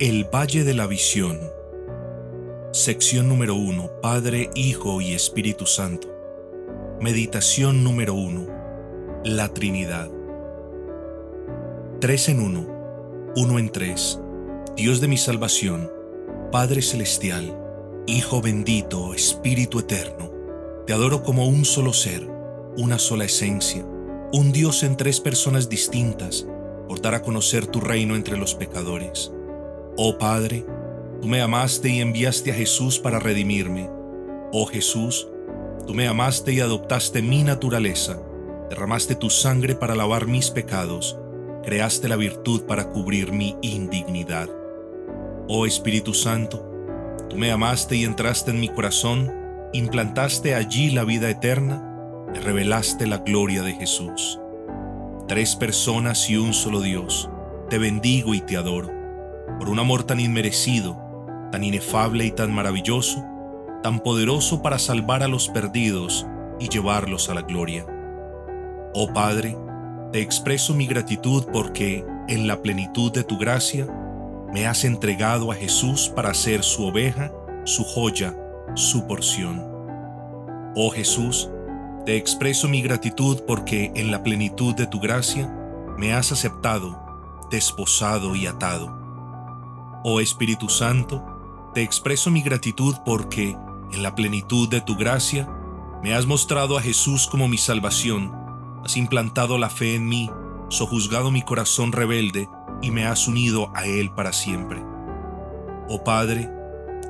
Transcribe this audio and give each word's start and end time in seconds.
El 0.00 0.24
Valle 0.24 0.64
de 0.64 0.72
la 0.72 0.86
Visión. 0.86 1.38
Sección 2.72 3.28
número 3.28 3.54
1. 3.54 4.00
Padre, 4.00 4.48
Hijo 4.54 5.02
y 5.02 5.12
Espíritu 5.12 5.66
Santo. 5.66 6.08
Meditación 7.02 7.84
número 7.84 8.14
1. 8.14 8.46
La 9.24 9.52
Trinidad. 9.52 10.10
Tres 12.00 12.30
en 12.30 12.40
uno, 12.40 12.66
uno 13.36 13.58
en 13.58 13.68
tres. 13.68 14.18
Dios 14.74 15.02
de 15.02 15.08
mi 15.08 15.18
salvación, 15.18 15.92
Padre 16.50 16.80
Celestial, 16.80 17.54
Hijo 18.06 18.40
bendito, 18.40 19.12
Espíritu 19.12 19.80
Eterno. 19.80 20.32
Te 20.86 20.94
adoro 20.94 21.22
como 21.22 21.46
un 21.46 21.66
solo 21.66 21.92
ser, 21.92 22.26
una 22.78 22.98
sola 22.98 23.26
esencia, 23.26 23.84
un 24.32 24.50
Dios 24.50 24.82
en 24.82 24.96
tres 24.96 25.20
personas 25.20 25.68
distintas, 25.68 26.46
por 26.88 27.02
dar 27.02 27.14
a 27.14 27.20
conocer 27.20 27.66
tu 27.66 27.82
reino 27.82 28.16
entre 28.16 28.38
los 28.38 28.54
pecadores. 28.54 29.30
Oh 30.02 30.16
Padre, 30.16 30.64
tú 31.20 31.28
me 31.28 31.42
amaste 31.42 31.90
y 31.90 32.00
enviaste 32.00 32.50
a 32.50 32.54
Jesús 32.54 32.98
para 32.98 33.18
redimirme. 33.18 33.90
Oh 34.50 34.64
Jesús, 34.64 35.28
tú 35.86 35.92
me 35.92 36.08
amaste 36.08 36.54
y 36.54 36.60
adoptaste 36.60 37.20
mi 37.20 37.42
naturaleza, 37.42 38.18
derramaste 38.70 39.14
tu 39.14 39.28
sangre 39.28 39.74
para 39.74 39.94
lavar 39.94 40.26
mis 40.26 40.50
pecados, 40.50 41.18
creaste 41.62 42.08
la 42.08 42.16
virtud 42.16 42.62
para 42.62 42.88
cubrir 42.88 43.32
mi 43.32 43.58
indignidad. 43.60 44.48
Oh 45.48 45.66
Espíritu 45.66 46.14
Santo, 46.14 46.66
tú 47.28 47.36
me 47.36 47.52
amaste 47.52 47.94
y 47.96 48.04
entraste 48.04 48.52
en 48.52 48.60
mi 48.60 48.68
corazón, 48.68 49.30
implantaste 49.74 50.54
allí 50.54 50.92
la 50.92 51.04
vida 51.04 51.28
eterna, 51.28 52.24
me 52.32 52.40
revelaste 52.40 53.06
la 53.06 53.18
gloria 53.18 53.62
de 53.62 53.74
Jesús. 53.74 54.40
Tres 55.28 55.56
personas 55.56 56.30
y 56.30 56.38
un 56.38 56.54
solo 56.54 56.80
Dios, 56.80 57.28
te 57.68 57.76
bendigo 57.76 58.32
y 58.32 58.40
te 58.40 58.56
adoro 58.56 58.99
por 59.58 59.68
un 59.68 59.78
amor 59.78 60.04
tan 60.04 60.20
inmerecido, 60.20 60.96
tan 61.50 61.64
inefable 61.64 62.24
y 62.24 62.30
tan 62.30 62.52
maravilloso, 62.54 63.24
tan 63.82 64.00
poderoso 64.00 64.62
para 64.62 64.78
salvar 64.78 65.22
a 65.22 65.28
los 65.28 65.48
perdidos 65.48 66.26
y 66.58 66.68
llevarlos 66.68 67.28
a 67.30 67.34
la 67.34 67.42
gloria. 67.42 67.86
Oh 68.94 69.12
Padre, 69.12 69.56
te 70.12 70.20
expreso 70.20 70.74
mi 70.74 70.86
gratitud 70.86 71.46
porque, 71.52 72.04
en 72.28 72.46
la 72.46 72.60
plenitud 72.62 73.12
de 73.12 73.24
tu 73.24 73.38
gracia, 73.38 73.86
me 74.52 74.66
has 74.66 74.84
entregado 74.84 75.52
a 75.52 75.54
Jesús 75.54 76.12
para 76.14 76.34
ser 76.34 76.62
su 76.62 76.84
oveja, 76.84 77.32
su 77.64 77.84
joya, 77.84 78.36
su 78.74 79.06
porción. 79.06 79.64
Oh 80.74 80.90
Jesús, 80.90 81.50
te 82.04 82.16
expreso 82.16 82.68
mi 82.68 82.82
gratitud 82.82 83.40
porque 83.46 83.92
en 83.94 84.10
la 84.10 84.22
plenitud 84.22 84.74
de 84.74 84.86
tu 84.86 85.00
gracia 85.00 85.48
me 85.96 86.14
has 86.14 86.32
aceptado, 86.32 86.98
desposado 87.50 88.34
y 88.34 88.46
atado. 88.46 88.99
Oh 90.02 90.18
Espíritu 90.20 90.70
Santo, 90.70 91.22
te 91.74 91.82
expreso 91.82 92.30
mi 92.30 92.40
gratitud 92.40 92.96
porque, 93.04 93.54
en 93.92 94.02
la 94.02 94.14
plenitud 94.14 94.66
de 94.66 94.80
tu 94.80 94.96
gracia, 94.96 95.46
me 96.02 96.14
has 96.14 96.24
mostrado 96.24 96.78
a 96.78 96.80
Jesús 96.80 97.26
como 97.26 97.48
mi 97.48 97.58
salvación, 97.58 98.32
has 98.82 98.96
implantado 98.96 99.58
la 99.58 99.68
fe 99.68 99.96
en 99.96 100.08
mí, 100.08 100.30
sojuzgado 100.70 101.30
mi 101.30 101.42
corazón 101.42 101.92
rebelde 101.92 102.48
y 102.80 102.90
me 102.90 103.04
has 103.04 103.28
unido 103.28 103.70
a 103.74 103.84
Él 103.84 104.10
para 104.10 104.32
siempre. 104.32 104.82
Oh 105.90 106.02
Padre, 106.02 106.50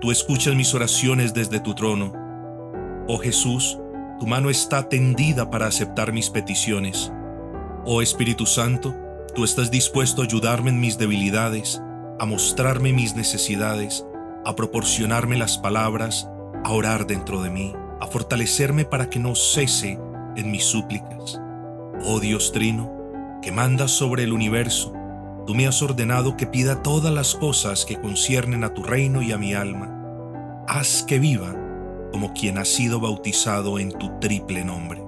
tú 0.00 0.12
escuchas 0.12 0.54
mis 0.54 0.72
oraciones 0.72 1.34
desde 1.34 1.58
tu 1.58 1.74
trono. 1.74 2.12
Oh 3.08 3.18
Jesús, 3.18 3.78
tu 4.20 4.28
mano 4.28 4.48
está 4.48 4.88
tendida 4.88 5.50
para 5.50 5.66
aceptar 5.66 6.12
mis 6.12 6.30
peticiones. 6.30 7.10
Oh 7.84 8.00
Espíritu 8.00 8.46
Santo, 8.46 8.94
tú 9.34 9.42
estás 9.42 9.72
dispuesto 9.72 10.22
a 10.22 10.26
ayudarme 10.26 10.70
en 10.70 10.78
mis 10.78 10.98
debilidades 10.98 11.82
a 12.18 12.26
mostrarme 12.26 12.92
mis 12.92 13.14
necesidades, 13.14 14.06
a 14.44 14.56
proporcionarme 14.56 15.36
las 15.36 15.58
palabras, 15.58 16.28
a 16.64 16.72
orar 16.72 17.06
dentro 17.06 17.42
de 17.42 17.50
mí, 17.50 17.74
a 18.00 18.06
fortalecerme 18.06 18.84
para 18.84 19.10
que 19.10 19.18
no 19.18 19.34
cese 19.34 19.98
en 20.36 20.50
mis 20.50 20.64
súplicas. 20.64 21.40
Oh 22.04 22.20
Dios 22.20 22.52
Trino, 22.52 22.92
que 23.42 23.52
mandas 23.52 23.90
sobre 23.90 24.24
el 24.24 24.32
universo, 24.32 24.92
tú 25.46 25.54
me 25.54 25.66
has 25.66 25.82
ordenado 25.82 26.36
que 26.36 26.46
pida 26.46 26.82
todas 26.82 27.12
las 27.12 27.34
cosas 27.34 27.84
que 27.84 28.00
conciernen 28.00 28.64
a 28.64 28.74
tu 28.74 28.82
reino 28.82 29.22
y 29.22 29.32
a 29.32 29.38
mi 29.38 29.54
alma. 29.54 30.64
Haz 30.68 31.02
que 31.02 31.18
viva 31.18 31.54
como 32.12 32.32
quien 32.32 32.58
ha 32.58 32.64
sido 32.64 32.98
bautizado 32.98 33.78
en 33.78 33.92
tu 33.92 34.18
triple 34.20 34.64
nombre. 34.64 35.05